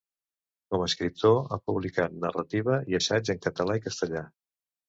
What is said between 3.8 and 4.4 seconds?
i castellà.